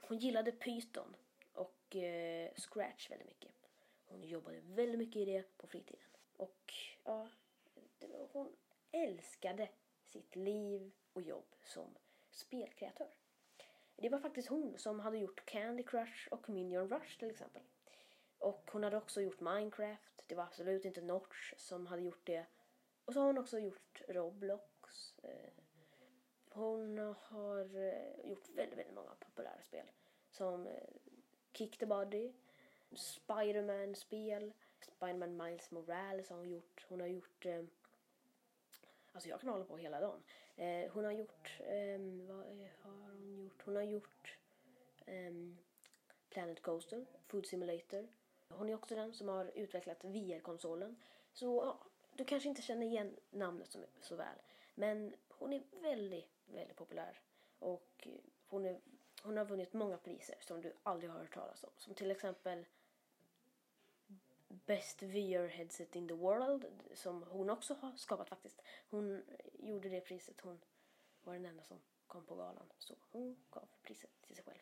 hon 0.00 0.18
gillade 0.18 0.52
Python 0.52 1.16
och 1.52 1.96
eh, 1.96 2.50
Scratch 2.56 3.10
väldigt 3.10 3.28
mycket. 3.28 3.52
Hon 4.06 4.22
jobbade 4.24 4.60
väldigt 4.60 4.98
mycket 4.98 5.16
i 5.16 5.24
det 5.24 5.56
på 5.56 5.66
fritiden. 5.66 6.10
Och 6.36 6.72
ja, 7.04 7.28
hon 8.32 8.56
älskade 8.92 9.68
sitt 10.04 10.36
liv 10.36 10.92
och 11.12 11.22
jobb 11.22 11.54
som 11.64 11.94
spelkreatör. 12.30 13.10
Det 13.96 14.08
var 14.08 14.18
faktiskt 14.18 14.48
hon 14.48 14.78
som 14.78 15.00
hade 15.00 15.18
gjort 15.18 15.46
Candy 15.46 15.82
Crush 15.82 16.28
och 16.30 16.48
Minion 16.48 16.88
Rush 16.88 17.18
till 17.18 17.30
exempel. 17.30 17.62
Och 18.38 18.70
hon 18.72 18.84
hade 18.84 18.96
också 18.96 19.20
gjort 19.20 19.40
Minecraft. 19.40 20.24
Det 20.26 20.34
var 20.34 20.44
absolut 20.44 20.84
inte 20.84 21.00
Notch 21.00 21.54
som 21.56 21.86
hade 21.86 22.02
gjort 22.02 22.26
det. 22.26 22.46
Och 23.04 23.12
så 23.12 23.20
har 23.20 23.26
hon 23.26 23.38
också 23.38 23.58
gjort 23.58 24.02
Roblox. 24.08 25.14
Eh, 25.22 25.50
hon 26.48 26.98
har 27.18 27.76
eh, 27.76 28.30
gjort 28.30 28.48
väldigt, 28.48 28.78
väldigt 28.78 28.94
många 28.94 29.14
populära 29.20 29.62
spel. 29.62 29.86
Som 30.30 30.66
eh, 30.66 30.88
Kick 31.52 31.78
the 31.78 31.86
Body, 31.86 32.32
Spiderman-spel, 32.92 34.52
Spiderman 34.80 35.36
Miles 35.36 35.70
Morales 35.70 36.30
har 36.30 36.36
hon 36.36 36.48
gjort. 36.48 36.86
Hon 36.88 37.00
har 37.00 37.06
gjort 37.06 37.46
Alltså 39.12 39.28
jag 39.28 39.40
kan 39.40 39.48
hålla 39.48 39.64
på 39.64 39.76
hela 39.76 40.00
dagen. 40.00 40.22
Eh, 40.56 40.90
hon 40.92 41.04
har 41.04 41.12
gjort, 41.12 41.60
ehm, 41.60 42.20
eh, 42.20 42.26
vad 42.26 42.92
har 42.92 43.08
hon 43.10 43.36
gjort? 43.36 43.62
Hon 43.64 43.76
har 43.76 43.82
gjort 43.82 44.38
eh, 45.06 45.32
Planet 46.30 46.62
Coaster, 46.62 47.06
Food 47.26 47.46
Simulator. 47.46 48.08
Hon 48.48 48.68
är 48.68 48.74
också 48.74 48.94
den 48.94 49.12
som 49.12 49.28
har 49.28 49.52
utvecklat 49.54 50.04
VR-konsolen. 50.04 50.96
Så 51.32 51.46
ja, 51.46 51.78
du 52.14 52.24
kanske 52.24 52.48
inte 52.48 52.62
känner 52.62 52.86
igen 52.86 53.16
namnet 53.30 53.72
så, 53.72 53.78
så 54.00 54.16
väl. 54.16 54.36
Men 54.74 55.14
hon 55.28 55.52
är 55.52 55.62
väldigt, 55.82 56.30
väldigt 56.46 56.76
populär. 56.76 57.20
Och 57.58 58.08
hon, 58.46 58.66
är, 58.66 58.80
hon 59.22 59.36
har 59.36 59.44
vunnit 59.44 59.72
många 59.72 59.96
priser 59.96 60.36
som 60.40 60.60
du 60.60 60.72
aldrig 60.82 61.10
har 61.10 61.18
hört 61.18 61.34
talas 61.34 61.64
om. 61.64 61.70
Som 61.76 61.94
till 61.94 62.10
exempel 62.10 62.64
Best 64.66 65.02
VR 65.02 65.48
headset 65.48 65.96
in 65.96 66.08
the 66.08 66.14
world 66.14 66.66
som 66.94 67.22
hon 67.22 67.50
också 67.50 67.74
har 67.74 67.92
skapat 67.96 68.28
faktiskt. 68.28 68.62
Hon 68.90 69.22
gjorde 69.58 69.88
det 69.88 70.00
priset. 70.00 70.40
Hon 70.40 70.58
var 71.24 71.34
den 71.34 71.44
enda 71.44 71.62
som 71.62 71.78
kom 72.06 72.24
på 72.24 72.34
galan. 72.34 72.72
Så 72.78 72.94
hon 73.10 73.36
gav 73.50 73.68
priset 73.82 74.10
till 74.22 74.36
sig 74.36 74.44
själv. 74.44 74.58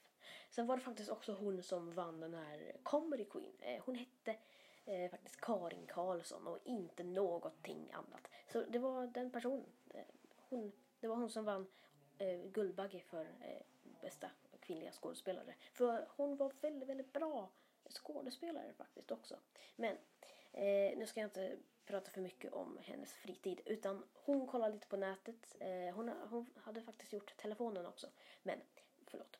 Sen 0.51 0.67
var 0.67 0.77
det 0.77 0.83
faktiskt 0.83 1.11
också 1.11 1.33
hon 1.33 1.63
som 1.63 1.95
vann 1.95 2.21
den 2.21 2.35
här 2.35 2.77
Comedy 2.83 3.25
Queen. 3.25 3.53
Eh, 3.61 3.83
hon 3.85 3.95
hette 3.95 4.37
eh, 4.85 5.11
faktiskt 5.11 5.41
Karin 5.41 5.87
Karlsson 5.87 6.47
och 6.47 6.59
inte 6.65 7.05
någonting 7.05 7.93
annat. 7.93 8.29
Så 8.53 8.63
det 8.63 8.79
var 8.79 9.07
den 9.07 9.31
personen. 9.31 9.73
Eh, 9.91 10.05
hon, 10.49 10.73
det 11.01 11.09
var 11.09 11.17
hon 11.17 11.31
som 11.31 11.45
vann 11.45 11.67
eh, 12.19 12.41
Guldbagge 12.41 13.01
för 13.01 13.25
eh, 13.41 13.63
bästa 14.01 14.31
kvinnliga 14.61 14.93
skådespelare. 14.93 15.55
För 15.73 16.09
hon 16.17 16.37
var 16.37 16.53
väldigt, 16.61 16.89
väldigt 16.89 17.13
bra 17.13 17.51
skådespelare 17.91 18.73
faktiskt 18.73 19.11
också. 19.11 19.39
Men 19.77 19.97
eh, 20.53 20.99
nu 20.99 21.07
ska 21.07 21.21
jag 21.21 21.27
inte 21.27 21.57
prata 21.87 22.11
för 22.11 22.21
mycket 22.21 22.53
om 22.53 22.79
hennes 22.83 23.13
fritid 23.13 23.61
utan 23.65 24.05
hon 24.13 24.47
kollade 24.47 24.75
lite 24.75 24.87
på 24.87 24.97
nätet. 24.97 25.57
Eh, 25.61 25.95
hon, 25.95 26.09
hon, 26.09 26.51
hade 26.57 26.83
faktiskt 26.83 27.13
gjort 27.13 27.37
telefonen 27.37 27.87
också. 27.87 28.11
Men 28.43 28.61
förlåt. 29.07 29.39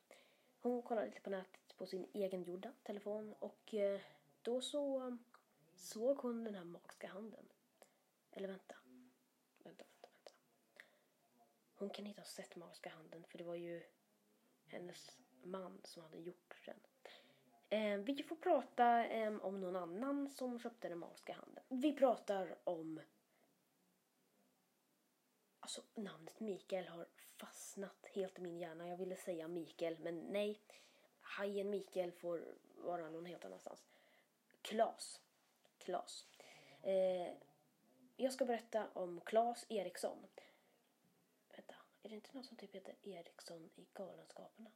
Hon 0.61 0.81
kollade 0.81 1.07
lite 1.07 1.21
på 1.21 1.29
nätet 1.29 1.77
på 1.77 1.85
sin 1.85 2.07
egengjorda 2.13 2.71
telefon 2.83 3.33
och 3.39 3.73
eh, 3.73 4.01
då 4.41 4.61
så 4.61 5.17
såg 5.75 6.17
hon 6.17 6.43
den 6.43 6.55
här 6.55 6.63
magiska 6.63 7.07
handen. 7.07 7.49
Eller 8.31 8.47
vänta. 8.47 8.75
Vänta, 9.57 9.83
vänta, 9.83 10.07
vänta. 10.13 10.31
Hon 11.75 11.89
kan 11.89 12.07
inte 12.07 12.21
ha 12.21 12.25
sett 12.25 12.55
magiska 12.55 12.89
handen 12.89 13.23
för 13.23 13.37
det 13.37 13.43
var 13.43 13.55
ju 13.55 13.83
hennes 14.65 15.17
man 15.43 15.81
som 15.83 16.03
hade 16.03 16.17
gjort 16.17 16.61
den. 16.65 16.79
Eh, 17.69 17.97
vi 17.97 18.23
får 18.23 18.35
prata 18.35 19.05
eh, 19.05 19.35
om 19.45 19.61
någon 19.61 19.75
annan 19.75 20.29
som 20.29 20.59
köpte 20.59 20.89
den 20.89 20.99
magiska 20.99 21.33
handen. 21.33 21.63
Vi 21.69 21.93
pratar 21.93 22.57
om... 22.63 23.01
Alltså 25.59 25.81
namnet 25.95 26.39
Mikael 26.39 26.87
har 26.87 27.07
fastnat 27.37 28.07
helt 28.13 28.39
i 28.39 28.41
min 28.41 28.57
hjärna. 28.57 28.87
Jag 28.87 28.97
ville 28.97 29.15
säga 29.15 29.47
Mikael, 29.47 29.99
men 29.99 30.19
nej. 30.19 30.61
Hajen 31.21 31.69
Mikael 31.69 32.11
får 32.11 32.55
vara 32.75 33.09
någon 33.09 33.25
helt 33.25 33.45
annanstans. 33.45 33.85
Klas. 34.61 35.21
Klas. 35.77 36.27
Eh, 36.81 37.33
jag 38.17 38.33
ska 38.33 38.45
berätta 38.45 38.87
om 38.93 39.21
Klas 39.21 39.65
Eriksson. 39.69 40.27
Vänta, 41.55 41.75
är 42.03 42.09
det 42.09 42.15
inte 42.15 42.29
någon 42.33 42.43
som 42.43 42.57
typ 42.57 42.75
heter 42.75 42.95
Eriksson 43.03 43.69
i 43.75 43.85
Galenskaperna? 43.93 44.71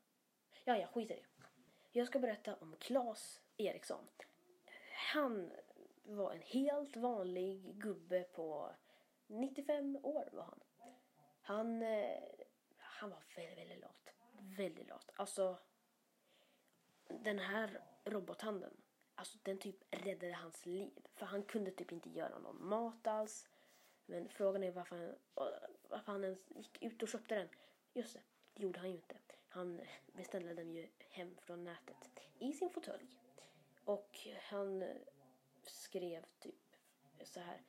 Ja, 0.64 0.78
ja, 0.78 0.88
skit 0.88 1.12
i 1.12 1.14
det. 1.14 1.26
Jag 1.92 2.08
ska 2.08 2.20
berätta 2.20 2.56
om 2.56 2.76
Klas 2.80 3.42
Eriksson. 3.58 4.08
Han 5.14 5.52
var 6.04 6.32
en 6.32 6.42
helt 6.42 6.96
vanlig 6.96 7.76
gubbe 7.76 8.24
på 8.24 8.72
95 9.28 9.96
år 10.04 10.30
var 10.32 10.44
han. 10.44 10.60
Han, 11.42 11.82
eh, 11.82 12.24
han 12.78 13.10
var 13.10 13.24
väldigt, 13.36 13.58
väldigt 13.58 13.82
lat. 13.82 14.10
Väldigt 14.40 14.88
lat. 14.88 15.10
Alltså, 15.16 15.58
den 17.08 17.40
här 17.40 17.82
robothanden, 18.06 18.78
alltså 19.16 19.38
den 19.44 19.58
typ 19.58 19.76
räddade 19.92 20.34
hans 20.34 20.66
liv. 20.66 20.92
För 21.16 21.26
han 21.26 21.44
kunde 21.44 21.72
typ 21.72 21.92
inte 21.92 22.10
göra 22.10 22.40
någon 22.40 22.68
mat 22.68 23.08
alls. 23.08 23.48
Men 24.06 24.30
frågan 24.30 24.64
är 24.64 24.72
varför 24.72 24.96
han, 24.96 25.16
varför 25.90 26.12
han 26.12 26.24
ens 26.24 26.52
gick 26.52 26.82
ut 26.82 27.04
och 27.04 27.10
köpte 27.10 27.36
den. 27.36 27.50
Just 27.94 28.14
det, 28.14 28.22
det 28.54 28.64
gjorde 28.64 28.80
han 28.80 28.90
ju 28.90 28.96
inte. 28.96 29.16
Han 29.50 29.82
beställde 30.14 30.54
den 30.54 30.72
ju 30.72 30.88
hem 31.10 31.36
från 31.42 31.64
nätet 31.64 32.20
i 32.40 32.54
sin 32.54 32.70
fåtölj. 32.70 33.20
Och 33.86 34.18
han 34.42 34.84
skrev 35.64 36.26
typ 36.40 36.76
så 37.24 37.40
här. 37.40 37.62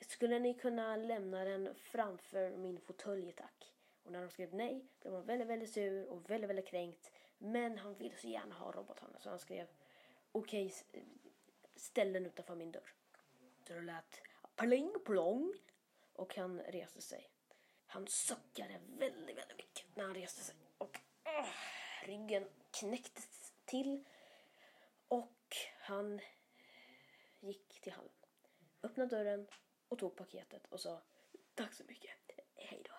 Skulle 0.00 0.38
ni 0.38 0.54
kunna 0.54 0.96
lämna 0.96 1.44
den 1.44 1.74
framför 1.74 2.56
min 2.56 2.80
fåtölj 2.80 3.32
tack? 3.32 3.74
Och 4.02 4.12
när 4.12 4.20
de 4.20 4.30
skrev 4.30 4.54
nej 4.54 4.86
blev 5.00 5.14
han 5.14 5.26
väldigt, 5.26 5.48
väldigt 5.48 5.72
sur 5.72 6.06
och 6.06 6.30
väldigt, 6.30 6.50
väldigt 6.50 6.68
kränkt. 6.68 7.12
Men 7.38 7.78
han 7.78 7.94
ville 7.94 8.16
så 8.16 8.28
gärna 8.28 8.54
ha 8.54 8.72
robotarna 8.72 9.18
så 9.18 9.30
han 9.30 9.38
skrev 9.38 9.66
okej, 10.32 10.66
okay, 10.66 11.02
ställ 11.76 12.12
den 12.12 12.26
utanför 12.26 12.54
min 12.54 12.72
dörr. 12.72 12.94
Så 13.66 13.72
det 13.72 13.80
lät 13.80 14.22
pling 14.56 14.94
plong 15.04 15.54
och 16.12 16.36
han 16.36 16.60
reste 16.60 17.02
sig. 17.02 17.30
Han 17.86 18.06
suckade 18.06 18.80
väldigt, 18.98 19.38
väldigt 19.38 19.56
mycket 19.56 19.96
när 19.96 20.04
han 20.04 20.14
reste 20.14 20.40
sig. 20.40 20.56
Ryggen 22.02 22.48
knäcktes 22.70 23.52
till. 23.64 24.04
Och 25.08 25.56
han 25.80 26.20
gick 27.40 27.80
till 27.80 27.92
hallen. 27.92 28.12
Öppnade 28.82 29.16
dörren 29.16 29.48
och 29.88 29.98
tog 29.98 30.16
paketet 30.16 30.66
och 30.66 30.80
sa 30.80 31.02
tack 31.54 31.74
så 31.74 31.84
mycket. 31.84 32.10
Hej 32.54 32.82
då. 32.84 32.94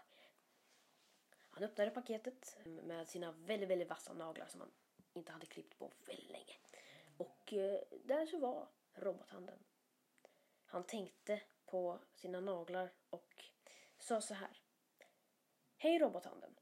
Han 1.49 1.63
öppnade 1.63 1.91
paketet 1.91 2.57
med 2.65 3.09
sina 3.09 3.31
väldigt, 3.31 3.69
väldigt 3.69 3.89
vassa 3.89 4.13
naglar 4.13 4.47
som 4.47 4.61
han 4.61 4.71
inte 5.13 5.31
hade 5.31 5.45
klippt 5.45 5.77
på 5.77 5.91
väldigt 6.05 6.29
länge. 6.29 6.55
Och 7.17 7.53
eh, 7.53 7.81
där 8.03 8.25
så 8.25 8.39
var 8.39 8.67
robothanden. 8.93 9.59
Han 10.65 10.83
tänkte 10.83 11.41
på 11.65 11.99
sina 12.15 12.39
naglar 12.39 12.93
och 13.09 13.43
sa 13.97 14.21
så 14.21 14.33
här. 14.33 14.61
Hej 15.77 15.99
robothanden. 15.99 16.55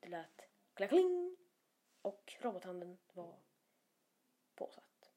Det 0.00 0.08
lät 0.08 0.49
klackling 0.80 1.36
och 2.02 2.36
robothanden 2.40 2.98
var 3.12 3.34
påsatt. 4.54 5.10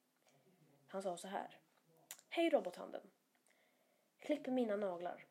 Han 0.86 1.02
sa 1.02 1.16
så 1.16 1.28
här. 1.28 1.58
Hej 2.28 2.50
robothanden. 2.50 3.10
Klipp 4.18 4.46
mina 4.46 4.76
naglar. 4.76 5.26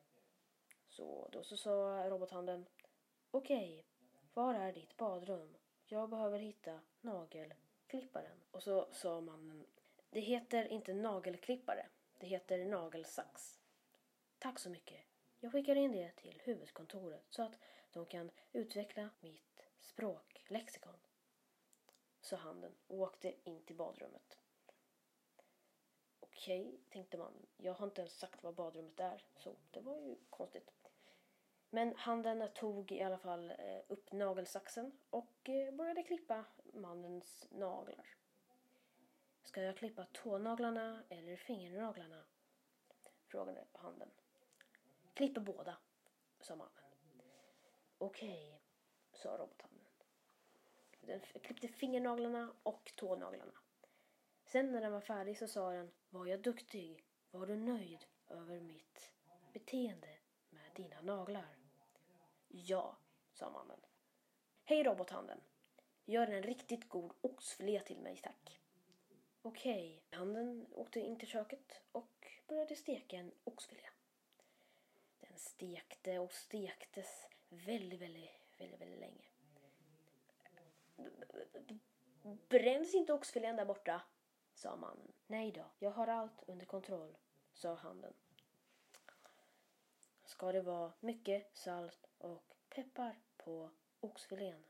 Så 0.87 1.29
då 1.31 1.43
så 1.43 1.57
sa 1.57 2.09
robothanden. 2.09 2.65
Okej, 3.31 3.85
var 4.33 4.53
är 4.53 4.73
ditt 4.73 4.97
badrum? 4.97 5.55
Jag 5.85 6.09
behöver 6.09 6.39
hitta 6.39 6.79
nagelklipparen. 7.01 8.43
Och 8.51 8.63
så 8.63 8.87
sa 8.91 9.21
mannen. 9.21 9.65
Det 10.09 10.19
heter 10.19 10.65
inte 10.65 10.93
nagelklippare. 10.93 11.85
Det 12.19 12.27
heter 12.27 12.65
nagelsax. 12.65 13.59
Tack 14.39 14.59
så 14.59 14.69
mycket. 14.69 15.01
Jag 15.39 15.51
skickar 15.51 15.75
in 15.75 15.91
det 15.91 16.11
till 16.15 16.41
huvudkontoret 16.43 17.25
så 17.29 17.43
att 17.43 17.57
de 17.91 18.05
kan 18.05 18.31
utveckla 18.51 19.09
mitt 19.19 19.52
språklexikon. 19.83 20.97
Sa 22.21 22.35
handen 22.35 22.75
och 22.87 22.99
åkte 22.99 23.49
in 23.49 23.63
till 23.63 23.75
badrummet. 23.75 24.37
Okej, 26.19 26.79
tänkte 26.89 27.17
man. 27.17 27.45
Jag 27.57 27.73
har 27.73 27.85
inte 27.87 28.01
ens 28.01 28.17
sagt 28.17 28.43
vad 28.43 28.55
badrummet 28.55 28.99
är, 28.99 29.25
så 29.37 29.55
det 29.71 29.79
var 29.81 29.97
ju 29.97 30.15
konstigt. 30.29 30.71
Men 31.69 31.95
handen 31.95 32.49
tog 32.55 32.91
i 32.91 33.01
alla 33.01 33.17
fall 33.17 33.51
eh, 33.51 33.81
upp 33.87 34.11
nagelsaxen 34.11 34.99
och 35.09 35.49
eh, 35.49 35.73
började 35.73 36.03
klippa 36.03 36.45
mannens 36.73 37.47
naglar. 37.51 38.15
Ska 39.43 39.61
jag 39.61 39.77
klippa 39.77 40.05
tånaglarna 40.11 41.03
eller 41.09 41.35
fingernaglarna? 41.35 42.23
Frågade 43.27 43.65
handen. 43.73 44.11
Klipper 45.13 45.41
båda, 45.41 45.77
sa 46.39 46.55
mannen. 46.55 46.73
Okej, 47.97 48.62
sa 49.23 49.37
robothanden. 49.37 49.85
Den 51.01 51.19
klippte 51.19 51.67
fingernaglarna 51.67 52.53
och 52.63 52.91
tånaglarna. 52.95 53.53
Sen 54.45 54.71
när 54.71 54.81
den 54.81 54.91
var 54.91 55.01
färdig 55.01 55.37
så 55.37 55.47
sa 55.47 55.71
den, 55.71 55.91
var 56.09 56.25
jag 56.25 56.41
duktig? 56.41 57.05
Var 57.31 57.45
du 57.45 57.55
nöjd 57.55 58.05
över 58.27 58.59
mitt 58.59 59.11
beteende 59.53 60.17
med 60.49 60.71
dina 60.75 61.01
naglar? 61.01 61.57
Ja, 62.47 62.97
sa 63.33 63.49
mannen. 63.49 63.79
Hej 64.63 64.83
robothanden. 64.83 65.41
Gör 66.05 66.27
en 66.27 66.43
riktigt 66.43 66.89
god 66.89 67.13
oxfilé 67.21 67.79
till 67.79 67.99
mig, 67.99 68.17
tack. 68.23 68.59
Okej, 69.41 70.03
handen 70.09 70.67
åkte 70.71 70.99
in 70.99 71.19
till 71.19 71.27
köket 71.27 71.81
och 71.91 72.27
började 72.47 72.75
steka 72.75 73.17
en 73.17 73.31
oxfilé. 73.43 73.89
Den 75.19 75.37
stekte 75.37 76.19
och 76.19 76.33
stektes 76.33 77.27
väldigt, 77.49 78.01
väldigt, 78.01 78.42
väldigt, 78.57 78.81
väldigt 78.81 79.00
länge. 79.00 79.29
Bränns 82.50 82.93
inte 82.93 83.13
oxfilén 83.13 83.55
där 83.55 83.65
borta? 83.65 84.01
sa 84.53 84.75
mannen. 84.75 85.13
Nej 85.27 85.51
då, 85.51 85.65
jag 85.79 85.91
har 85.91 86.07
allt 86.07 86.43
under 86.48 86.65
kontroll, 86.65 87.17
sa 87.53 87.74
handen. 87.74 88.13
Ska 90.24 90.51
det 90.51 90.62
vara 90.62 90.93
mycket 91.00 91.57
salt 91.57 92.10
och 92.17 92.55
peppar 92.69 93.19
på 93.38 93.69
oxfilén? 94.00 94.63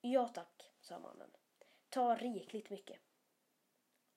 Ja 0.00 0.28
tack, 0.28 0.72
sa 0.80 0.98
mannen. 0.98 1.30
Ta 1.88 2.16
rikligt 2.16 2.70
mycket. 2.70 3.00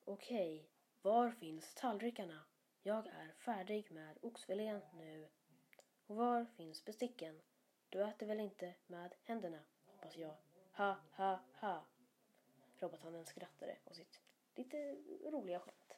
Okej, 0.06 0.70
var 1.02 1.32
finns 1.32 1.74
tallrikarna? 1.74 2.46
Jag 2.82 3.08
är 3.08 3.34
färdig 3.38 3.92
med 3.92 4.18
oxfilén 4.22 4.82
nu. 4.94 5.30
Och 6.08 6.16
var 6.16 6.46
finns 6.46 6.86
besticken? 6.86 7.42
Du 7.90 8.04
äter 8.04 8.26
väl 8.26 8.40
inte 8.40 8.74
med 8.88 9.16
händerna, 9.24 9.60
hoppas 9.86 10.18
jag. 10.18 10.36
Ha, 10.74 10.96
ha, 11.12 11.40
ha. 11.54 11.86
Robothanden 12.80 13.26
skrattade 13.26 13.78
och 13.84 13.96
sitt 13.96 14.22
lite 14.56 14.96
roliga 15.26 15.60
skämt. 15.60 15.98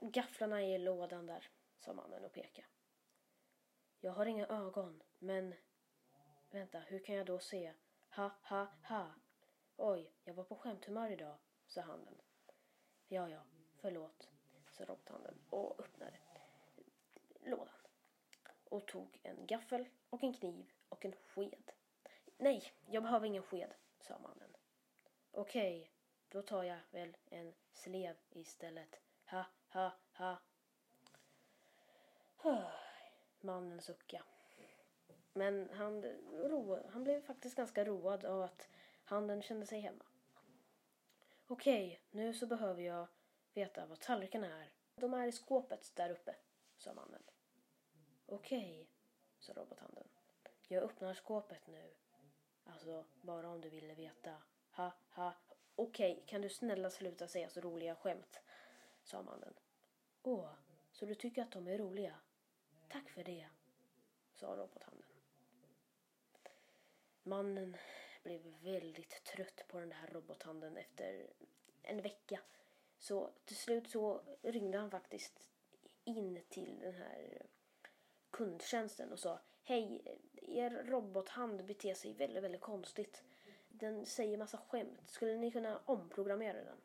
Gafflarna 0.00 0.62
är 0.62 0.74
i 0.74 0.78
lådan 0.78 1.26
där, 1.26 1.48
sa 1.78 1.92
mannen 1.92 2.24
och 2.24 2.32
pekade. 2.32 2.68
Jag 4.00 4.12
har 4.12 4.26
inga 4.26 4.46
ögon, 4.46 5.02
men... 5.18 5.54
Vänta, 6.50 6.78
hur 6.78 6.98
kan 6.98 7.14
jag 7.14 7.26
då 7.26 7.38
se? 7.38 7.72
Ha, 8.10 8.30
ha, 8.42 8.66
ha. 8.82 9.10
Oj, 9.76 10.12
jag 10.24 10.34
var 10.34 10.44
på 10.44 10.56
skämthumör 10.56 11.10
idag, 11.10 11.36
sa 11.66 11.80
handen. 11.80 12.14
Ja, 13.08 13.28
ja, 13.28 13.42
förlåt, 13.76 14.28
sa 14.70 14.84
robothanden 14.84 15.38
och 15.50 15.80
öppnade 15.80 16.18
lådan. 17.44 17.74
Och 18.64 18.86
tog 18.86 19.20
en 19.22 19.46
gaffel 19.46 19.88
och 20.10 20.22
en 20.22 20.34
kniv 20.34 20.72
och 20.88 21.04
en 21.04 21.12
sked. 21.12 21.72
Nej, 22.38 22.72
jag 22.86 23.02
behöver 23.02 23.26
ingen 23.26 23.42
sked, 23.42 23.74
sa 24.00 24.18
mannen. 24.18 24.56
Okej, 25.30 25.90
då 26.28 26.42
tar 26.42 26.62
jag 26.62 26.78
väl 26.90 27.16
en 27.26 27.54
slev 27.72 28.16
istället. 28.30 29.00
Ha, 29.26 29.44
ha, 29.68 29.92
ha. 30.12 30.38
Mannen 33.40 33.80
suckade. 33.80 34.24
Men 35.32 35.70
han, 35.70 36.02
ro, 36.32 36.88
han 36.88 37.04
blev 37.04 37.20
faktiskt 37.20 37.56
ganska 37.56 37.84
road 37.84 38.24
av 38.24 38.42
att 38.42 38.68
handen 39.04 39.42
kände 39.42 39.66
sig 39.66 39.80
hemma. 39.80 40.04
Okej, 41.46 42.00
nu 42.10 42.34
så 42.34 42.46
behöver 42.46 42.82
jag 42.82 43.08
veta 43.54 43.86
vad 43.86 44.00
tallrikarna 44.00 44.62
är. 44.62 44.70
De 44.94 45.14
är 45.14 45.26
i 45.26 45.32
skåpet 45.32 45.92
där 45.94 46.10
uppe, 46.10 46.36
sa 46.76 46.94
mannen. 46.94 47.22
Okej, 48.26 48.90
sa 49.38 49.52
robothanden. 49.52 50.08
Jag 50.68 50.82
öppnar 50.82 51.14
skåpet 51.14 51.66
nu. 51.66 51.94
Alltså, 52.64 53.04
bara 53.20 53.48
om 53.48 53.60
du 53.60 53.68
ville 53.68 53.94
veta. 53.94 54.42
Ha, 54.70 54.92
ha. 55.10 55.34
Okej, 55.76 56.24
kan 56.26 56.40
du 56.40 56.48
snälla 56.48 56.90
sluta 56.90 57.28
säga 57.28 57.50
så 57.50 57.60
roliga 57.60 57.94
skämt? 57.94 58.40
Sa 59.02 59.22
mannen. 59.22 59.54
Åh, 60.22 60.50
så 60.92 61.06
du 61.06 61.14
tycker 61.14 61.42
att 61.42 61.52
de 61.52 61.68
är 61.68 61.78
roliga? 61.78 62.18
Tack 62.88 63.10
för 63.10 63.24
det, 63.24 63.48
sa 64.32 64.46
robothanden. 64.46 65.08
Mannen 67.22 67.76
blev 68.22 68.40
väldigt 68.62 69.24
trött 69.24 69.64
på 69.68 69.80
den 69.80 69.92
här 69.92 70.06
robothanden 70.06 70.76
efter 70.76 71.26
en 71.82 72.02
vecka. 72.02 72.40
Så 72.98 73.30
till 73.44 73.56
slut 73.56 73.90
så 73.90 74.22
ringde 74.42 74.78
han 74.78 74.90
faktiskt 74.90 75.50
in 76.04 76.42
till 76.48 76.78
den 76.80 76.94
här 76.94 77.42
kundtjänsten 78.30 79.12
och 79.12 79.18
sa 79.18 79.40
Hej, 79.68 80.02
er 80.42 80.70
robothand 80.70 81.64
beter 81.64 81.94
sig 81.94 82.12
väldigt, 82.12 82.42
väldigt 82.42 82.60
konstigt. 82.60 83.24
Den 83.68 84.06
säger 84.06 84.38
massa 84.38 84.58
skämt. 84.58 85.10
Skulle 85.10 85.36
ni 85.36 85.50
kunna 85.50 85.80
omprogrammera 85.84 86.64
den? 86.64 86.80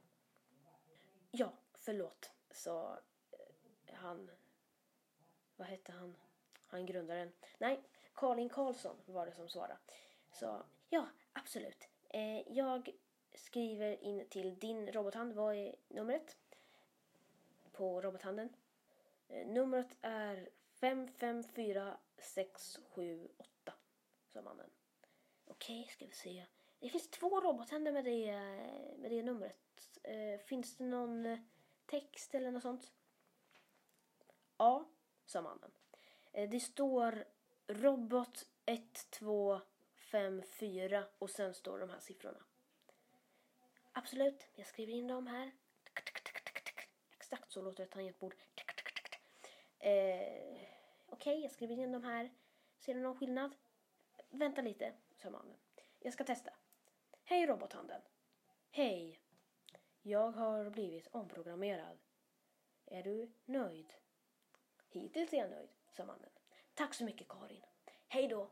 Ja, 1.31 1.53
förlåt, 1.73 2.31
sa 2.51 2.99
eh, 3.31 3.95
han. 3.95 4.31
Vad 5.55 5.67
hette 5.67 5.91
han? 5.91 6.15
Han 6.67 6.85
grundaren. 6.85 7.31
Nej, 7.57 7.83
Karin 8.15 8.49
Karlsson 8.49 8.95
var 9.05 9.25
det 9.25 9.31
som 9.31 9.49
svarade. 9.49 9.77
Sa 10.31 10.65
ja, 10.89 11.07
absolut. 11.33 11.89
Eh, 12.09 12.51
jag 12.51 12.89
skriver 13.33 14.03
in 14.03 14.27
till 14.29 14.59
din 14.59 14.91
robothand. 14.91 15.33
Vad 15.33 15.55
är 15.55 15.75
numret? 15.87 16.37
På 17.71 18.01
robothanden. 18.01 18.49
Eh, 19.27 19.47
numret 19.47 19.95
är 20.01 20.49
554678, 20.81 23.73
sa 24.27 24.41
mannen. 24.41 24.69
Okej, 25.45 25.87
ska 25.87 26.05
vi 26.05 26.11
se. 26.11 26.45
Det 26.79 26.89
finns 26.89 27.09
två 27.09 27.41
robothänder 27.41 27.91
med 27.91 28.05
det, 28.05 28.31
med 28.97 29.11
det 29.11 29.23
numret. 29.23 29.99
Eh, 30.03 30.39
finns 30.39 30.77
det 30.77 30.83
någon 30.83 31.25
eh, 31.25 31.39
text 31.85 32.35
eller 32.35 32.51
något 32.51 32.63
sånt? 32.63 32.91
Ja, 34.57 34.89
sa 35.25 35.41
mannen. 35.41 35.71
Eh, 36.31 36.49
det 36.49 36.59
står 36.59 37.25
robot 37.67 38.47
1254 38.65 41.05
och 41.19 41.29
sen 41.29 41.53
står 41.53 41.79
de 41.79 41.89
här 41.89 41.99
siffrorna. 41.99 42.43
Absolut, 43.91 44.47
jag 44.55 44.67
skriver 44.67 44.93
in 44.93 45.07
dem 45.07 45.27
här. 45.27 45.51
Exakt 47.17 47.51
så 47.51 47.61
låter 47.61 47.83
ett 47.83 47.91
tangentbord. 47.91 48.35
Eh, 49.79 50.70
Okej, 51.21 51.33
okay, 51.33 51.41
jag 51.41 51.51
skriver 51.51 51.79
in 51.79 51.91
de 51.91 52.03
här. 52.03 52.31
Ser 52.79 52.93
du 52.93 52.99
någon 52.99 53.17
skillnad? 53.17 53.55
Vänta 54.29 54.61
lite, 54.61 54.93
sa 55.15 55.29
mannen. 55.29 55.57
Jag 55.99 56.13
ska 56.13 56.23
testa. 56.23 56.51
Hej 57.23 57.47
robothanden. 57.47 58.01
Hej. 58.71 59.19
Jag 60.01 60.31
har 60.31 60.69
blivit 60.69 61.07
omprogrammerad. 61.07 61.97
Är 62.85 63.03
du 63.03 63.31
nöjd? 63.45 63.93
Hittills 64.89 65.33
är 65.33 65.37
jag 65.37 65.49
nöjd, 65.49 65.69
sa 65.89 66.05
mannen. 66.05 66.29
Tack 66.73 66.93
så 66.93 67.03
mycket 67.03 67.27
Karin. 67.27 67.65
Hej 68.07 68.27
då. 68.27 68.51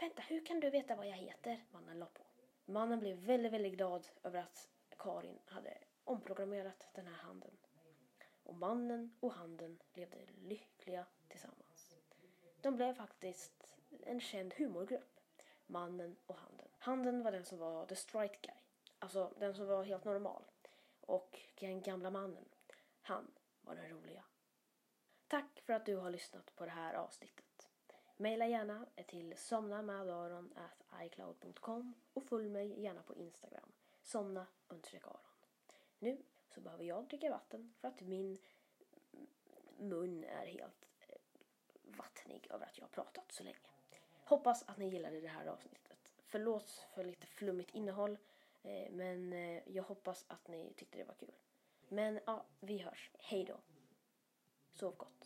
Vänta, 0.00 0.22
hur 0.22 0.46
kan 0.46 0.60
du 0.60 0.70
veta 0.70 0.96
vad 0.96 1.08
jag 1.08 1.16
heter? 1.16 1.64
Mannen 1.70 1.98
la 1.98 2.06
på. 2.06 2.22
Mannen 2.64 3.00
blev 3.00 3.16
väldigt, 3.16 3.52
väldigt 3.52 3.74
glad 3.74 4.06
över 4.22 4.38
att 4.38 4.70
Karin 4.98 5.38
hade 5.46 5.78
omprogrammerat 6.04 6.88
den 6.94 7.06
här 7.06 7.16
handen. 7.16 7.56
Och 8.42 8.54
mannen 8.54 9.16
och 9.20 9.32
handen 9.32 9.82
levde 9.94 10.26
lyckliga 10.26 11.06
tillsammans. 11.28 11.59
De 12.62 12.76
blev 12.76 12.94
faktiskt 12.94 13.74
en 14.02 14.20
känd 14.20 14.54
humorgrupp. 14.54 15.20
Mannen 15.66 16.16
och 16.26 16.36
handen. 16.36 16.68
Handen 16.78 17.22
var 17.22 17.32
den 17.32 17.44
som 17.44 17.58
var 17.58 17.86
the 17.86 17.96
straight 17.96 18.42
guy. 18.42 18.54
Alltså 18.98 19.34
den 19.38 19.54
som 19.54 19.66
var 19.66 19.84
helt 19.84 20.04
normal. 20.04 20.42
Och 21.00 21.40
den 21.60 21.82
gamla 21.82 22.10
mannen, 22.10 22.44
han 23.02 23.30
var 23.60 23.74
den 23.74 23.88
roliga. 23.88 24.24
Tack 25.28 25.60
för 25.60 25.72
att 25.72 25.86
du 25.86 25.96
har 25.96 26.10
lyssnat 26.10 26.56
på 26.56 26.64
det 26.64 26.70
här 26.70 26.94
avsnittet. 26.94 27.68
Maila 28.16 28.46
gärna 28.46 28.86
till 29.06 29.36
somnamadaron.icloud.com 29.36 31.94
och 32.12 32.24
följ 32.24 32.48
mig 32.48 32.82
gärna 32.82 33.02
på 33.02 33.14
Instagram, 33.14 33.72
somna 34.02 34.46
aron. 34.68 35.20
Nu 35.98 36.22
så 36.48 36.60
behöver 36.60 36.84
jag 36.84 37.08
dricka 37.08 37.30
vatten 37.30 37.74
för 37.80 37.88
att 37.88 38.00
min 38.00 38.38
mun 39.78 40.24
är 40.24 40.46
helt 40.46 40.89
vattnig 42.00 42.46
över 42.50 42.66
att 42.66 42.78
jag 42.78 42.84
har 42.84 42.88
pratat 42.88 43.32
så 43.32 43.42
länge. 43.42 43.56
Hoppas 44.24 44.62
att 44.62 44.78
ni 44.78 44.88
gillade 44.88 45.20
det 45.20 45.28
här 45.28 45.46
avsnittet. 45.46 46.12
Förlåt 46.26 46.86
för 46.94 47.04
lite 47.04 47.26
flummigt 47.26 47.74
innehåll 47.74 48.18
eh, 48.62 48.90
men 48.90 49.32
eh, 49.32 49.62
jag 49.66 49.82
hoppas 49.82 50.24
att 50.28 50.48
ni 50.48 50.72
tyckte 50.76 50.98
det 50.98 51.04
var 51.04 51.14
kul. 51.14 51.34
Men 51.88 52.20
ja, 52.26 52.44
vi 52.60 52.78
hörs. 52.78 53.10
Hej 53.18 53.44
då. 53.44 53.56
Sov 54.72 54.96
gott. 54.96 55.20